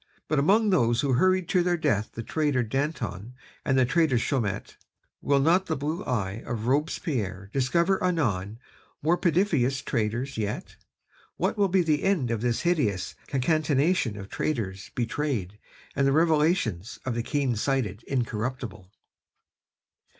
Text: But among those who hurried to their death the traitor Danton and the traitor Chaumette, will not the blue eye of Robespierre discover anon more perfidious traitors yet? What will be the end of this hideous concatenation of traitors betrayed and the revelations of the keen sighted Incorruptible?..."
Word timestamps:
But 0.27 0.39
among 0.39 0.71
those 0.71 1.01
who 1.01 1.13
hurried 1.13 1.47
to 1.49 1.61
their 1.61 1.77
death 1.77 2.13
the 2.15 2.23
traitor 2.23 2.63
Danton 2.63 3.35
and 3.63 3.77
the 3.77 3.85
traitor 3.85 4.17
Chaumette, 4.17 4.75
will 5.21 5.39
not 5.39 5.67
the 5.67 5.75
blue 5.77 6.03
eye 6.05 6.41
of 6.43 6.65
Robespierre 6.65 7.51
discover 7.53 8.03
anon 8.03 8.57
more 9.03 9.15
perfidious 9.15 9.79
traitors 9.83 10.39
yet? 10.39 10.75
What 11.37 11.55
will 11.55 11.67
be 11.69 11.83
the 11.83 12.01
end 12.01 12.31
of 12.31 12.41
this 12.41 12.61
hideous 12.61 13.13
concatenation 13.27 14.17
of 14.17 14.27
traitors 14.27 14.89
betrayed 14.95 15.59
and 15.95 16.07
the 16.07 16.13
revelations 16.13 16.97
of 17.05 17.13
the 17.13 17.21
keen 17.21 17.55
sighted 17.55 18.01
Incorruptible?..." 18.07 18.89